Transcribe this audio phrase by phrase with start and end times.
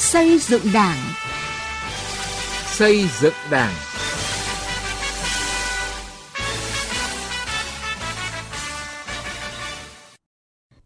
[0.00, 0.96] Xây dựng Đảng.
[2.66, 3.74] Xây dựng Đảng.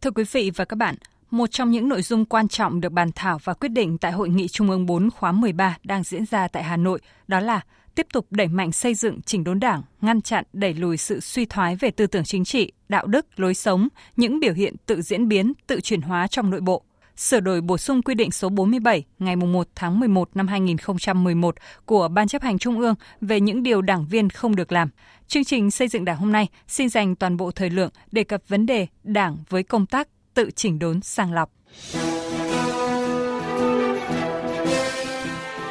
[0.00, 0.94] Thưa quý vị và các bạn,
[1.30, 4.28] một trong những nội dung quan trọng được bàn thảo và quyết định tại Hội
[4.28, 7.60] nghị Trung ương 4 khóa 13 đang diễn ra tại Hà Nội đó là
[7.94, 11.44] tiếp tục đẩy mạnh xây dựng chỉnh đốn đảng, ngăn chặn đẩy lùi sự suy
[11.44, 15.28] thoái về tư tưởng chính trị, đạo đức, lối sống, những biểu hiện tự diễn
[15.28, 16.82] biến, tự chuyển hóa trong nội bộ.
[17.16, 22.08] Sửa đổi bổ sung quy định số 47 ngày 1 tháng 11 năm 2011 của
[22.08, 24.88] Ban chấp hành Trung ương về những điều đảng viên không được làm.
[25.28, 28.48] Chương trình xây dựng đảng hôm nay xin dành toàn bộ thời lượng đề cập
[28.48, 31.50] vấn đề đảng với công tác tự chỉnh đốn sàng lọc.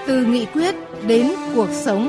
[0.07, 0.75] Từ nghị quyết
[1.07, 2.07] đến cuộc sống.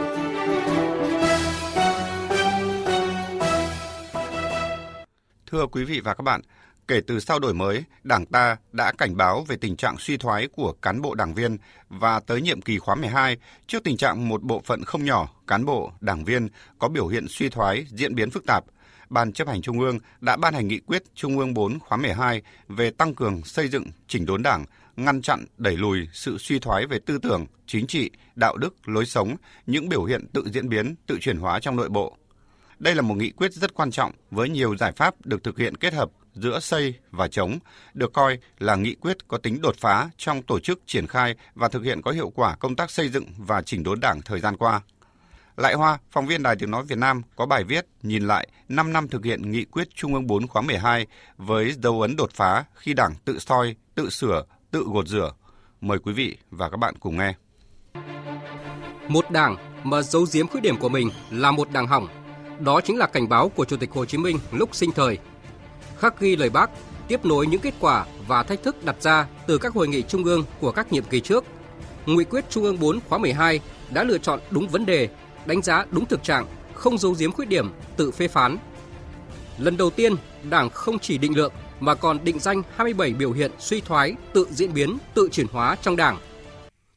[5.46, 6.40] Thưa quý vị và các bạn,
[6.88, 10.48] kể từ sau đổi mới, Đảng ta đã cảnh báo về tình trạng suy thoái
[10.48, 11.56] của cán bộ đảng viên
[11.88, 15.64] và tới nhiệm kỳ khóa 12 trước tình trạng một bộ phận không nhỏ cán
[15.64, 18.64] bộ, đảng viên có biểu hiện suy thoái, diễn biến phức tạp.
[19.08, 22.42] Ban chấp hành Trung ương đã ban hành nghị quyết Trung ương 4 khóa 12
[22.68, 24.64] về tăng cường xây dựng chỉnh đốn đảng,
[24.96, 29.06] ngăn chặn đẩy lùi sự suy thoái về tư tưởng, chính trị, đạo đức, lối
[29.06, 32.16] sống, những biểu hiện tự diễn biến, tự chuyển hóa trong nội bộ.
[32.78, 35.76] Đây là một nghị quyết rất quan trọng với nhiều giải pháp được thực hiện
[35.76, 37.58] kết hợp giữa xây và chống,
[37.94, 41.68] được coi là nghị quyết có tính đột phá trong tổ chức triển khai và
[41.68, 44.56] thực hiện có hiệu quả công tác xây dựng và chỉnh đốn đảng thời gian
[44.56, 44.80] qua.
[45.56, 48.92] Lại Hoa, phóng viên Đài Tiếng Nói Việt Nam có bài viết nhìn lại 5
[48.92, 52.64] năm thực hiện nghị quyết Trung ương 4 khóa 12 với dấu ấn đột phá
[52.74, 55.32] khi đảng tự soi, tự sửa, tự gột rửa.
[55.80, 57.34] Mời quý vị và các bạn cùng nghe.
[59.08, 62.08] Một đảng mà giấu giếm khuyết điểm của mình là một đảng hỏng.
[62.60, 65.18] Đó chính là cảnh báo của Chủ tịch Hồ Chí Minh lúc sinh thời.
[65.98, 66.70] Khắc ghi lời bác,
[67.08, 70.24] tiếp nối những kết quả và thách thức đặt ra từ các hội nghị trung
[70.24, 71.44] ương của các nhiệm kỳ trước.
[72.06, 75.08] Nghị quyết Trung ương 4 khóa 12 đã lựa chọn đúng vấn đề,
[75.46, 78.58] đánh giá đúng thực trạng, không giấu giếm khuyết điểm, tự phê phán.
[79.58, 80.14] Lần đầu tiên,
[80.50, 84.46] Đảng không chỉ định lượng mà còn định danh 27 biểu hiện suy thoái, tự
[84.50, 86.18] diễn biến, tự chuyển hóa trong Đảng.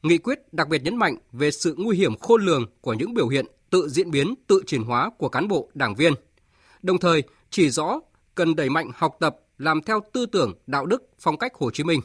[0.02, 3.28] Nghị quyết đặc biệt nhấn mạnh về sự nguy hiểm khôn lường của những biểu
[3.28, 6.14] hiện tự diễn biến, tự chuyển hóa của cán bộ, đảng viên.
[6.82, 8.00] Đồng thời, chỉ rõ
[8.38, 11.84] cần đẩy mạnh học tập, làm theo tư tưởng, đạo đức, phong cách Hồ Chí
[11.84, 12.00] Minh,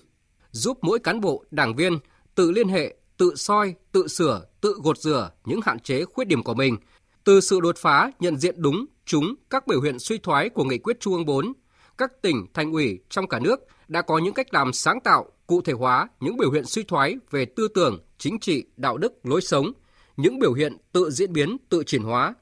[0.52, 2.00] giúp mỗi cán bộ, đảng viên
[2.36, 6.44] tự liên hệ, tự soi, tự sửa, tự gột rửa những hạn chế khuyết điểm
[6.44, 6.78] của mình,
[7.24, 10.78] từ sự đột phá nhận diện đúng, chúng các biểu hiện suy thoái của nghị
[10.78, 11.54] quyết Trung ương 4
[11.98, 15.62] các tỉnh, thành ủy trong cả nước đã có những cách làm sáng tạo, cụ
[15.62, 19.42] thể hóa những biểu hiện suy thoái về tư tưởng, chính trị, đạo đức, lối
[19.42, 19.72] sống,
[20.18, 22.34] những biểu hiện tự diễn biến, tự chuyển hóa,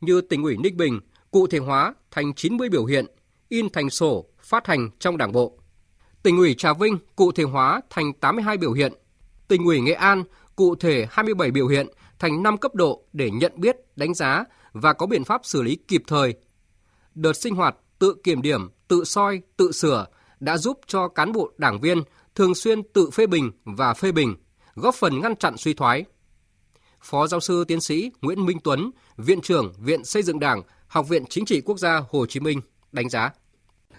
[0.00, 3.06] như tỉnh ủy Ninh Bình cụ thể hóa thành 90 biểu hiện,
[3.48, 5.58] in thành sổ, phát hành trong đảng bộ.
[6.22, 8.92] Tỉnh ủy Trà Vinh cụ thể hóa thành 82 biểu hiện.
[9.48, 10.24] Tỉnh ủy Nghệ An
[10.56, 11.86] cụ thể 27 biểu hiện
[12.18, 15.76] thành 5 cấp độ để nhận biết, đánh giá và có biện pháp xử lý
[15.88, 16.34] kịp thời.
[17.14, 20.06] Đợt sinh hoạt tự kiểm điểm, tự soi, tự sửa
[20.40, 22.02] đã giúp cho cán bộ đảng viên
[22.34, 24.34] thường xuyên tự phê bình và phê bình,
[24.74, 26.04] góp phần ngăn chặn suy thoái.
[27.00, 31.08] Phó giáo sư tiến sĩ Nguyễn Minh Tuấn, Viện trưởng Viện Xây dựng Đảng, Học
[31.08, 32.60] viện Chính trị Quốc gia Hồ Chí Minh
[32.96, 33.30] đánh giá.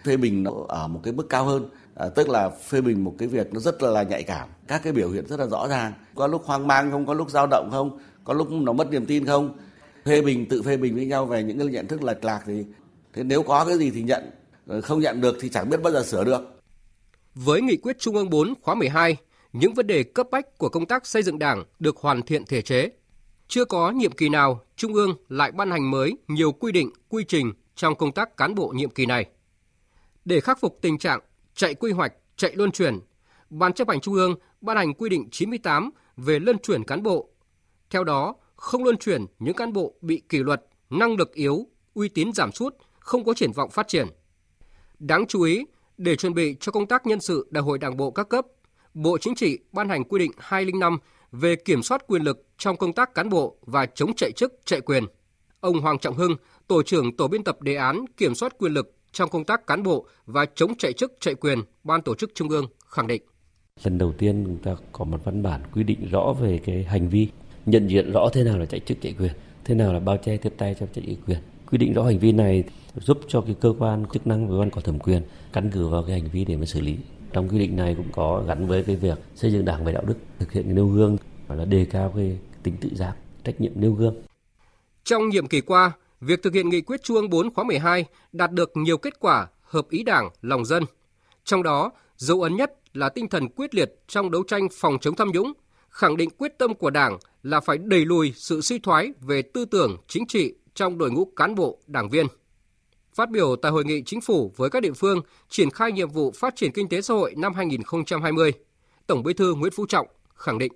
[0.04, 3.16] Phê bình nó ở một cái mức cao hơn, à, tức là phê bình một
[3.18, 5.94] cái việc nó rất là nhạy cảm, các cái biểu hiện rất là rõ ràng,
[6.16, 9.06] có lúc hoang mang không, có lúc dao động không, có lúc nó mất niềm
[9.06, 9.58] tin không.
[10.06, 12.66] Phê bình tự phê bình với nhau về những cái nhận thức lệch lạc thì
[13.14, 14.24] thế nếu có cái gì thì nhận
[14.84, 16.42] không nhận được thì chẳng biết bao giờ sửa được.
[17.36, 19.18] Với nghị quyết Trung ương 4 khóa 12,
[19.54, 22.62] những vấn đề cấp bách của công tác xây dựng Đảng được hoàn thiện thể
[22.62, 22.90] chế.
[23.48, 27.24] Chưa có nhiệm kỳ nào Trung ương lại ban hành mới nhiều quy định, quy
[27.28, 29.26] trình trong công tác cán bộ nhiệm kỳ này.
[30.26, 31.20] Để khắc phục tình trạng
[31.56, 33.00] chạy quy hoạch, chạy luân chuyển,
[33.50, 37.30] Ban chấp hành Trung ương ban hành quy định 98 về luân chuyển cán bộ.
[37.90, 42.10] Theo đó, không luân chuyển những cán bộ bị kỷ luật, năng lực yếu, uy
[42.10, 44.08] tín giảm sút, không có triển vọng phát triển.
[45.00, 45.66] Đáng chú ý,
[45.98, 48.46] để chuẩn bị cho công tác nhân sự đại hội đảng bộ các cấp,
[48.94, 51.00] Bộ Chính trị ban hành quy định 205
[51.32, 54.82] về kiểm soát quyền lực trong công tác cán bộ và chống chạy chức, chạy
[54.82, 55.06] quyền.
[55.60, 56.36] Ông Hoàng Trọng Hưng,
[56.68, 59.84] Tổ trưởng Tổ biên tập đề án kiểm soát quyền lực trong công tác cán
[59.84, 63.22] bộ và chống chạy chức, chạy quyền, Ban tổ chức Trung ương khẳng định.
[63.84, 67.10] Lần đầu tiên chúng ta có một văn bản quy định rõ về cái hành
[67.10, 67.28] vi,
[67.66, 69.32] nhận diện rõ thế nào là chạy chức, chạy quyền,
[69.66, 71.38] thế nào là bao che tiếp tay cho chạy quyền.
[71.72, 72.64] Quy định rõ hành vi này
[72.96, 75.22] giúp cho cái cơ quan chức năng và quan có thẩm quyền
[75.54, 76.98] căn cứ vào cái hành vi để mà xử lý.
[77.34, 80.04] Trong quy định này cũng có gắn với cái việc xây dựng đảng về đạo
[80.06, 81.18] đức, thực hiện nêu gương
[81.48, 84.16] và là đề cao cái tính tự giác, trách nhiệm nêu gương.
[85.04, 85.92] Trong nhiệm kỳ qua,
[86.22, 89.48] việc thực hiện nghị quyết Trung ương 4 khóa 12 đạt được nhiều kết quả
[89.62, 90.84] hợp ý Đảng, lòng dân.
[91.44, 95.16] Trong đó, dấu ấn nhất là tinh thần quyết liệt trong đấu tranh phòng chống
[95.16, 95.54] tham nhũng,
[95.90, 99.66] khẳng định quyết tâm của Đảng là phải đẩy lùi sự suy thoái về tư
[99.66, 102.28] tưởng chính trị trong đội ngũ cán bộ, đảng viên.
[103.14, 106.32] Phát biểu tại hội nghị chính phủ với các địa phương triển khai nhiệm vụ
[106.32, 108.54] phát triển kinh tế xã hội năm 2020,
[109.08, 110.74] Tổng Bí thư Nguyễn Phú Trọng khẳng định: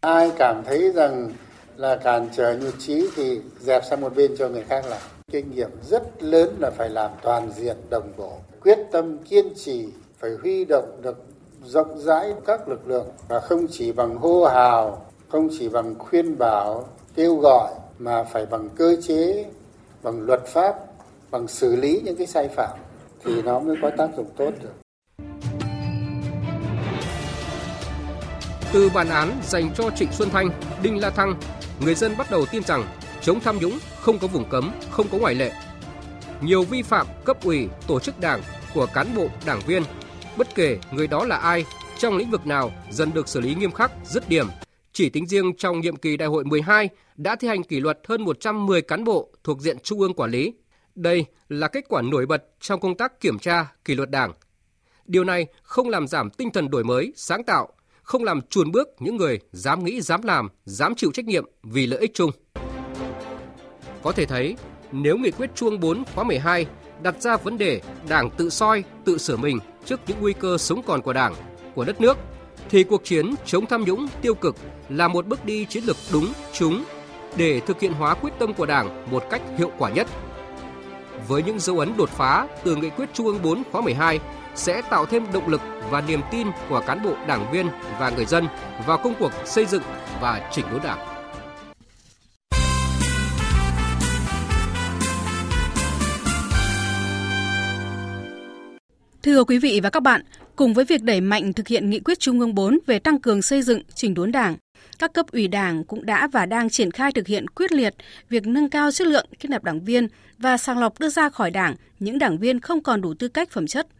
[0.00, 1.32] Ai cảm thấy rằng
[1.76, 5.00] là cản trở nhụt trí thì dẹp sang một bên cho người khác làm.
[5.32, 8.32] Kinh nghiệm rất lớn là phải làm toàn diện đồng bộ,
[8.62, 9.88] quyết tâm kiên trì,
[10.18, 11.24] phải huy động được
[11.64, 16.38] rộng rãi các lực lượng và không chỉ bằng hô hào, không chỉ bằng khuyên
[16.38, 19.44] bảo, kêu gọi mà phải bằng cơ chế,
[20.02, 20.74] bằng luật pháp,
[21.30, 22.78] bằng xử lý những cái sai phạm
[23.24, 24.81] thì nó mới có tác dụng tốt được.
[28.72, 30.50] Từ bản án dành cho Trịnh Xuân Thanh,
[30.82, 31.40] Đinh La Thăng,
[31.84, 32.84] người dân bắt đầu tin rằng
[33.22, 35.52] chống tham nhũng không có vùng cấm, không có ngoại lệ.
[36.40, 38.42] Nhiều vi phạm cấp ủy, tổ chức đảng
[38.74, 39.82] của cán bộ, đảng viên,
[40.36, 41.64] bất kể người đó là ai,
[41.98, 44.46] trong lĩnh vực nào dần được xử lý nghiêm khắc, dứt điểm.
[44.92, 48.22] Chỉ tính riêng trong nhiệm kỳ đại hội 12 đã thi hành kỷ luật hơn
[48.22, 50.54] 110 cán bộ thuộc diện trung ương quản lý.
[50.94, 54.32] Đây là kết quả nổi bật trong công tác kiểm tra kỷ luật đảng.
[55.06, 57.68] Điều này không làm giảm tinh thần đổi mới, sáng tạo,
[58.02, 61.86] không làm chuồn bước những người dám nghĩ, dám làm, dám chịu trách nhiệm vì
[61.86, 62.30] lợi ích chung.
[64.02, 64.56] Có thể thấy,
[64.92, 66.66] nếu nghị quyết chuông 4 khóa 12
[67.02, 70.82] đặt ra vấn đề Đảng tự soi, tự sửa mình trước những nguy cơ sống
[70.86, 71.34] còn của Đảng,
[71.74, 72.18] của đất nước,
[72.70, 74.56] thì cuộc chiến chống tham nhũng tiêu cực
[74.88, 76.84] là một bước đi chiến lược đúng, trúng
[77.36, 80.08] để thực hiện hóa quyết tâm của Đảng một cách hiệu quả nhất.
[81.28, 84.20] Với những dấu ấn đột phá từ nghị quyết Trung ương 4 khóa 12
[84.54, 85.60] sẽ tạo thêm động lực
[85.90, 87.66] và niềm tin của cán bộ đảng viên
[87.98, 88.46] và người dân
[88.86, 89.82] vào công cuộc xây dựng
[90.20, 90.98] và chỉnh đốn đảng.
[99.22, 100.22] Thưa quý vị và các bạn,
[100.56, 103.42] cùng với việc đẩy mạnh thực hiện nghị quyết Trung ương 4 về tăng cường
[103.42, 104.56] xây dựng, chỉnh đốn Đảng,
[104.98, 107.94] các cấp ủy Đảng cũng đã và đang triển khai thực hiện quyết liệt
[108.28, 110.08] việc nâng cao chất lượng kết nạp đảng viên
[110.38, 113.50] và sàng lọc đưa ra khỏi Đảng những đảng viên không còn đủ tư cách
[113.50, 113.86] phẩm chất–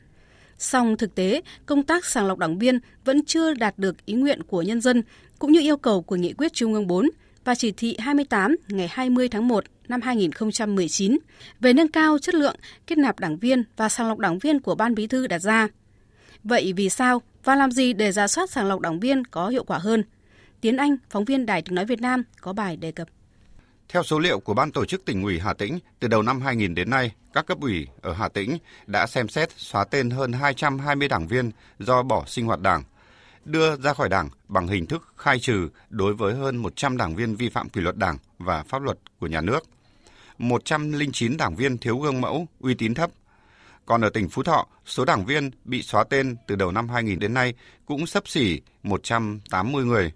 [0.62, 4.42] Song thực tế, công tác sàng lọc đảng viên vẫn chưa đạt được ý nguyện
[4.42, 5.02] của nhân dân
[5.38, 7.10] cũng như yêu cầu của Nghị quyết Trung ương 4
[7.44, 11.18] và chỉ thị 28 ngày 20 tháng 1 năm 2019
[11.60, 12.56] về nâng cao chất lượng
[12.86, 15.68] kết nạp đảng viên và sàng lọc đảng viên của Ban Bí thư đặt ra.
[16.44, 19.64] Vậy vì sao và làm gì để ra soát sàng lọc đảng viên có hiệu
[19.64, 20.04] quả hơn?
[20.60, 23.08] Tiến Anh, phóng viên Đài tiếng nói Việt Nam có bài đề cập.
[23.92, 26.74] Theo số liệu của Ban tổ chức tỉnh ủy Hà Tĩnh, từ đầu năm 2000
[26.74, 31.08] đến nay, các cấp ủy ở Hà Tĩnh đã xem xét xóa tên hơn 220
[31.08, 32.82] đảng viên do bỏ sinh hoạt đảng,
[33.44, 37.36] đưa ra khỏi đảng bằng hình thức khai trừ đối với hơn 100 đảng viên
[37.36, 39.60] vi phạm kỷ luật đảng và pháp luật của nhà nước.
[40.38, 43.10] 109 đảng viên thiếu gương mẫu, uy tín thấp.
[43.86, 47.18] Còn ở tỉnh Phú Thọ, số đảng viên bị xóa tên từ đầu năm 2000
[47.18, 47.54] đến nay
[47.86, 50.12] cũng sấp xỉ 180 người.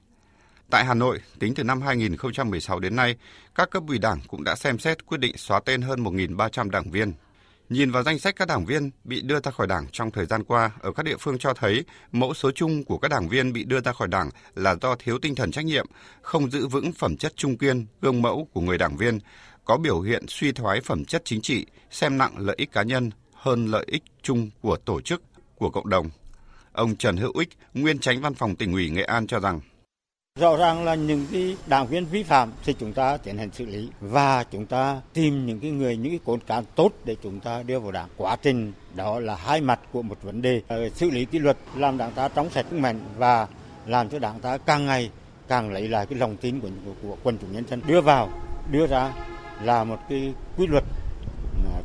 [0.70, 3.16] Tại Hà Nội, tính từ năm 2016 đến nay,
[3.54, 6.90] các cấp ủy đảng cũng đã xem xét quyết định xóa tên hơn 1.300 đảng
[6.90, 7.12] viên.
[7.68, 10.44] Nhìn vào danh sách các đảng viên bị đưa ra khỏi đảng trong thời gian
[10.44, 13.64] qua ở các địa phương cho thấy mẫu số chung của các đảng viên bị
[13.64, 15.86] đưa ra khỏi đảng là do thiếu tinh thần trách nhiệm,
[16.22, 19.18] không giữ vững phẩm chất trung kiên, gương mẫu của người đảng viên,
[19.64, 23.10] có biểu hiện suy thoái phẩm chất chính trị, xem nặng lợi ích cá nhân
[23.34, 25.22] hơn lợi ích chung của tổ chức,
[25.56, 26.10] của cộng đồng.
[26.72, 29.60] Ông Trần Hữu Ích, nguyên tránh văn phòng tỉnh ủy Nghệ An cho rằng
[30.36, 33.66] Rõ ràng là những cái đảng viên vi phạm thì chúng ta tiến hành xử
[33.66, 37.40] lý và chúng ta tìm những cái người những cái cốt cán tốt để chúng
[37.40, 38.08] ta đưa vào đảng.
[38.16, 40.62] Quá trình đó là hai mặt của một vấn đề.
[40.68, 43.46] Ờ, xử lý kỷ luật làm đảng ta trong sạch mạnh và
[43.86, 45.10] làm cho đảng ta càng ngày
[45.48, 47.80] càng lấy lại cái lòng tin của, của, của quần chúng nhân dân.
[47.86, 48.28] Đưa vào
[48.70, 49.12] đưa ra
[49.62, 50.84] là một cái quy luật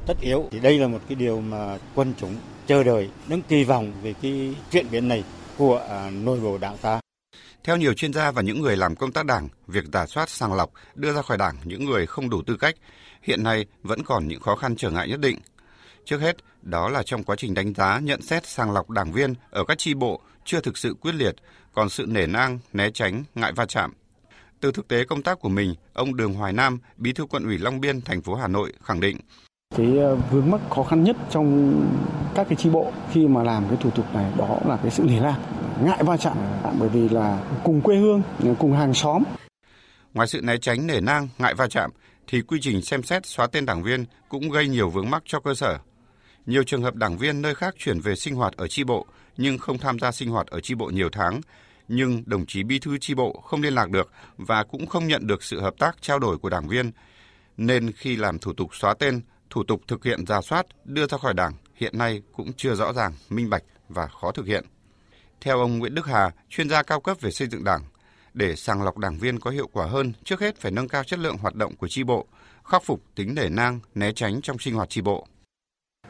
[0.08, 0.46] tất yếu.
[0.52, 2.36] Thì đây là một cái điều mà quân chúng
[2.68, 5.24] chờ đợi những kỳ vọng về cái chuyển biến này
[5.58, 7.00] của à, nội bộ đảng ta
[7.64, 10.54] theo nhiều chuyên gia và những người làm công tác đảng, việc giả soát sàng
[10.54, 12.76] lọc đưa ra khỏi đảng những người không đủ tư cách
[13.22, 15.40] hiện nay vẫn còn những khó khăn trở ngại nhất định.
[16.06, 19.34] Trước hết, đó là trong quá trình đánh giá, nhận xét sàng lọc đảng viên
[19.50, 21.36] ở các chi bộ chưa thực sự quyết liệt,
[21.74, 23.94] còn sự nể nang, né tránh, ngại va chạm.
[24.60, 27.58] Từ thực tế công tác của mình, ông Đường Hoài Nam, Bí thư quận ủy
[27.58, 29.18] Long Biên, thành phố Hà Nội khẳng định
[29.76, 31.74] cái ờ, vướng mắc khó khăn nhất trong
[32.36, 35.04] các cái chi bộ khi mà làm cái thủ tục này đó là cái sự
[35.04, 35.42] nể nang,
[35.84, 36.38] ngại va chạm.
[36.80, 38.22] Bởi vì là cùng quê hương,
[38.60, 39.24] cùng hàng xóm.
[40.14, 41.92] Ngoài sự né tránh, nể nang, ngại va chạm
[42.28, 45.40] thì quy trình xem xét xóa tên đảng viên cũng gây nhiều vướng mắc cho
[45.40, 45.78] cơ sở.
[46.46, 49.06] Nhiều trường hợp đảng viên nơi khác chuyển về sinh hoạt ở chi bộ
[49.38, 51.42] nhưng không tham gia sinh hoạt ở chi bộ nhiều tháng,
[51.88, 55.28] nhưng đồng chí bí thư chi bộ không liên lạc được và cũng không nhận
[55.28, 56.92] được sự hợp tác trao đổi của đảng viên.
[57.58, 59.22] Nên khi làm thủ tục xóa tên
[59.52, 62.94] thủ tục thực hiện ra soát đưa ra khỏi đảng hiện nay cũng chưa rõ
[62.94, 64.66] ràng, minh bạch và khó thực hiện.
[65.42, 67.82] Theo ông Nguyễn Đức Hà, chuyên gia cao cấp về xây dựng Đảng,
[68.34, 71.20] để sàng lọc đảng viên có hiệu quả hơn, trước hết phải nâng cao chất
[71.20, 72.26] lượng hoạt động của tri bộ,
[72.64, 75.28] khắc phục tính nể nang, né tránh trong sinh hoạt tri bộ.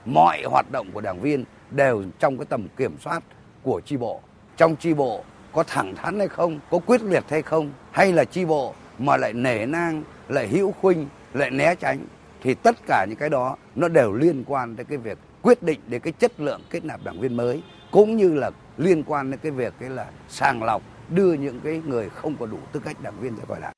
[0.06, 3.24] Mọi hoạt động của đảng viên đều trong cái tầm kiểm soát
[3.64, 4.22] của tri bộ.
[4.58, 8.26] Trong tri bộ có thẳng thắn hay không, có quyết liệt hay không, hay là
[8.26, 12.06] tri bộ mà lại nể nang, lại hữu khuynh, lại né tránh
[12.42, 15.80] thì tất cả những cái đó nó đều liên quan đến cái việc quyết định
[15.88, 19.40] đến cái chất lượng kết nạp đảng viên mới cũng như là liên quan đến
[19.44, 23.02] cái việc cái là sàng lọc đưa những cái người không có đủ tư cách
[23.02, 23.74] đảng viên ra khỏi đảng.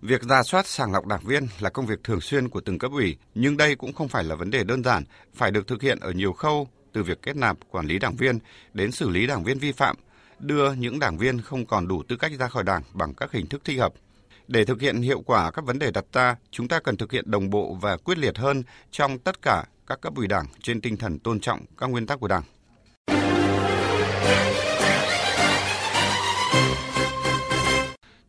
[0.00, 2.92] Việc ra soát sàng lọc đảng viên là công việc thường xuyên của từng cấp
[2.92, 5.04] ủy, nhưng đây cũng không phải là vấn đề đơn giản,
[5.34, 8.38] phải được thực hiện ở nhiều khâu, từ việc kết nạp, quản lý đảng viên
[8.74, 9.96] đến xử lý đảng viên vi phạm,
[10.38, 13.46] đưa những đảng viên không còn đủ tư cách ra khỏi đảng bằng các hình
[13.46, 13.92] thức thích hợp.
[14.48, 17.30] Để thực hiện hiệu quả các vấn đề đặt ra, chúng ta cần thực hiện
[17.30, 20.96] đồng bộ và quyết liệt hơn trong tất cả các cấp ủy đảng trên tinh
[20.96, 22.42] thần tôn trọng các nguyên tắc của đảng.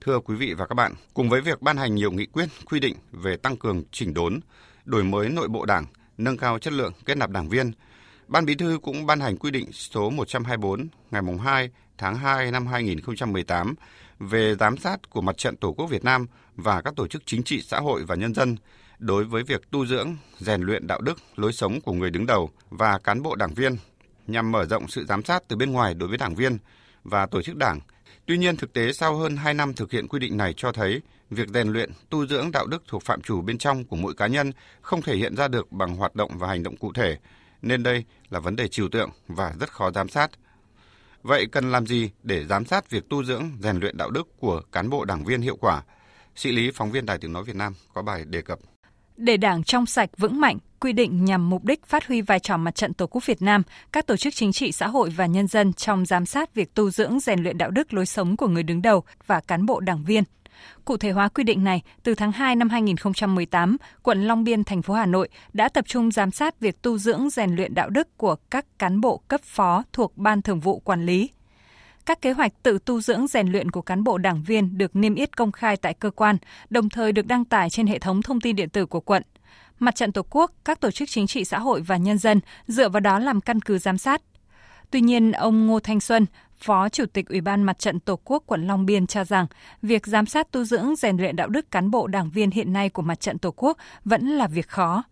[0.02, 2.80] Thưa quý vị và các bạn, cùng với việc ban hành nhiều nghị quyết quy
[2.80, 4.40] định về tăng cường chỉnh đốn,
[4.86, 5.86] đổi mới nội bộ đảng,
[6.18, 7.72] nâng cao chất lượng kết nạp đảng viên,
[8.28, 12.68] Ban Bí thư cũng ban hành quy định số 124 ngày 2 tháng 2 năm
[12.68, 13.76] 2018
[14.20, 17.44] về giám sát của Mặt trận Tổ quốc Việt Nam và các tổ chức chính
[17.44, 18.56] trị xã hội và nhân dân
[19.00, 22.50] đối với việc tu dưỡng, rèn luyện đạo đức, lối sống của người đứng đầu
[22.70, 23.76] và cán bộ đảng viên
[24.28, 26.58] nhằm mở rộng sự giám sát từ bên ngoài đối với đảng viên
[27.04, 27.80] và tổ chức đảng.
[28.26, 31.02] Tuy nhiên, thực tế sau hơn 2 năm thực hiện quy định này cho thấy
[31.30, 34.28] việc rèn luyện, tu dưỡng đạo đức thuộc phạm chủ bên trong của mỗi cá
[34.28, 37.18] nhân không thể hiện ra được bằng hoạt động và hành động cụ thể,
[37.62, 40.32] nên đây là vấn đề trừu tượng và rất khó giám sát.
[41.24, 44.62] Vậy cần làm gì để giám sát việc tu dưỡng, rèn luyện đạo đức của
[44.72, 45.84] cán bộ đảng viên hiệu quả?
[46.36, 48.60] Sĩ lý phóng viên Đài Tiếng Nói Việt Nam có bài đề cập.
[49.18, 52.58] Để Đảng trong sạch vững mạnh, quy định nhằm mục đích phát huy vai trò
[52.58, 55.48] mặt trận Tổ quốc Việt Nam, các tổ chức chính trị xã hội và nhân
[55.48, 58.64] dân trong giám sát việc tu dưỡng rèn luyện đạo đức lối sống của người
[58.64, 60.24] đứng đầu và cán bộ đảng viên.
[60.86, 64.82] Cụ thể hóa quy định này, từ tháng 2 năm 2018, quận Long Biên, thành
[64.82, 68.18] phố Hà Nội đã tập trung giám sát việc tu dưỡng rèn luyện đạo đức
[68.18, 71.30] của các cán bộ cấp phó thuộc Ban Thường vụ Quản lý,
[72.08, 75.16] các kế hoạch tự tu dưỡng rèn luyện của cán bộ đảng viên được niêm
[75.16, 76.38] yết công khai tại cơ quan,
[76.70, 79.24] đồng thời được đăng tải trên hệ thống thông tin điện tử của quận.
[79.80, 82.90] Mặt trận Tổ quốc, các tổ chức chính trị xã hội và nhân dân dựa
[82.90, 84.22] vào đó làm căn cứ giám sát.
[84.92, 86.26] Tuy nhiên, ông Ngô Thanh Xuân,
[86.58, 89.48] Phó Chủ tịch Ủy ban Mặt trận Tổ quốc quận Long Biên cho rằng,
[89.82, 92.90] việc giám sát tu dưỡng rèn luyện đạo đức cán bộ đảng viên hiện nay
[92.90, 95.04] của Mặt trận Tổ quốc vẫn là việc khó.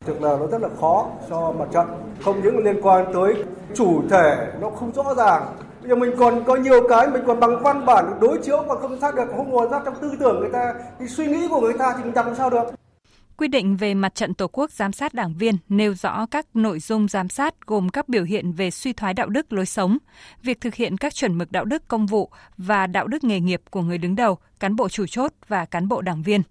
[0.00, 1.86] Thực là nó rất là khó cho mặt trận,
[2.24, 3.34] không những liên quan tới
[3.74, 7.40] chủ thể nó không rõ ràng, bây giờ mình còn có nhiều cái mình còn
[7.40, 10.40] bằng văn bản đối chiếu mà không xác được không nguồn ra trong tư tưởng
[10.40, 12.64] người ta cái suy nghĩ của người ta thì mình đặt làm sao được
[13.36, 16.80] Quy định về mặt trận Tổ quốc giám sát đảng viên nêu rõ các nội
[16.80, 19.98] dung giám sát gồm các biểu hiện về suy thoái đạo đức lối sống,
[20.42, 23.62] việc thực hiện các chuẩn mực đạo đức công vụ và đạo đức nghề nghiệp
[23.70, 26.42] của người đứng đầu, cán bộ chủ chốt và cán bộ đảng viên.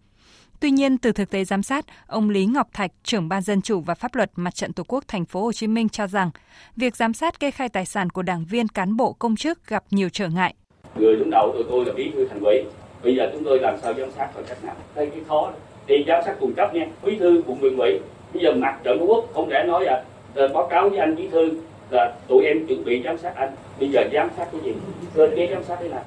[0.60, 3.82] Tuy nhiên, từ thực tế giám sát, ông Lý Ngọc Thạch, trưởng ban dân chủ
[3.82, 6.32] và pháp luật Mặt trận Tổ quốc thành phố Hồ Chí Minh cho rằng,
[6.75, 9.84] việc giám sát kê khai tài sản của đảng viên cán bộ công chức gặp
[9.92, 10.56] nhiều trở ngại.
[10.96, 12.63] Người đứng đầu tụi tôi là bí thư thành ủy.
[13.04, 14.75] Bây giờ chúng tôi làm sao giám sát bằng cách nào?
[14.96, 15.52] Đây cái khó
[15.88, 18.00] đi giám sát cùng cấp nha, bí thư quận huyện ủy.
[18.34, 20.04] Bây giờ mặt trận Tổ quốc không để nói à,
[20.36, 21.52] ờ, báo cáo với anh bí thư
[21.90, 23.52] là tụi em chuẩn bị giám sát anh.
[23.80, 24.74] Bây giờ giám sát cái gì?
[25.13, 26.04] Cơ chế giám sát thế nào?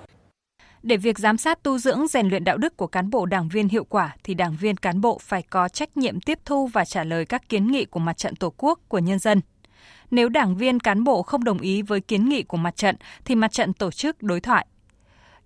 [0.82, 3.68] Để việc giám sát tu dưỡng rèn luyện đạo đức của cán bộ đảng viên
[3.68, 7.04] hiệu quả thì đảng viên cán bộ phải có trách nhiệm tiếp thu và trả
[7.04, 9.40] lời các kiến nghị của mặt trận Tổ quốc của nhân dân.
[10.10, 13.34] Nếu đảng viên cán bộ không đồng ý với kiến nghị của mặt trận thì
[13.34, 14.66] mặt trận tổ chức đối thoại.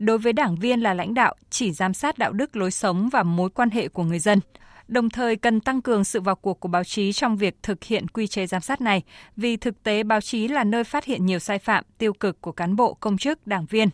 [0.01, 3.23] Đối với đảng viên là lãnh đạo chỉ giám sát đạo đức lối sống và
[3.23, 4.41] mối quan hệ của người dân.
[4.89, 8.09] Đồng thời cần tăng cường sự vào cuộc của báo chí trong việc thực hiện
[8.09, 9.03] quy chế giám sát này,
[9.37, 12.53] vì thực tế báo chí là nơi phát hiện nhiều sai phạm, tiêu cực của
[12.53, 13.89] cán bộ, công chức, đảng viên.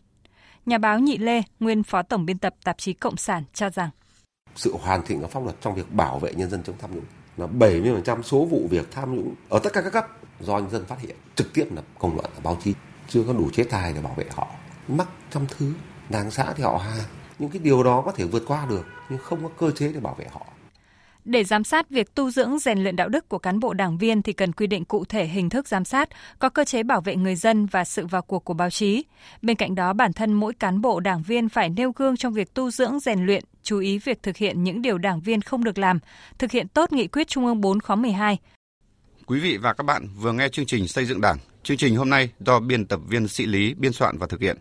[0.66, 3.90] Nhà báo Nhị Lê, nguyên phó tổng biên tập tạp chí Cộng sản cho rằng
[4.56, 7.04] sự hoàn thiện của pháp luật trong việc bảo vệ nhân dân chống tham nhũng
[7.36, 10.06] là 70% số vụ việc tham nhũng ở tất cả các cấp
[10.40, 12.74] do nhân dân phát hiện trực tiếp là công luận là báo chí
[13.08, 14.48] chưa có đủ chế tài để bảo vệ họ
[14.88, 15.72] mắc trăm thứ
[16.10, 17.04] đảng xã thì họ hà
[17.38, 20.00] những cái điều đó có thể vượt qua được nhưng không có cơ chế để
[20.00, 20.46] bảo vệ họ
[21.26, 24.22] để giám sát việc tu dưỡng rèn luyện đạo đức của cán bộ đảng viên
[24.22, 26.08] thì cần quy định cụ thể hình thức giám sát,
[26.38, 29.04] có cơ chế bảo vệ người dân và sự vào cuộc của báo chí.
[29.42, 32.54] Bên cạnh đó, bản thân mỗi cán bộ đảng viên phải nêu gương trong việc
[32.54, 35.78] tu dưỡng rèn luyện, chú ý việc thực hiện những điều đảng viên không được
[35.78, 35.98] làm,
[36.38, 38.38] thực hiện tốt nghị quyết Trung ương 4 khóa 12.
[39.26, 41.38] Quý vị và các bạn vừa nghe chương trình xây dựng Đảng.
[41.62, 44.56] Chương trình hôm nay do biên tập viên Sĩ Lý biên soạn và thực hiện.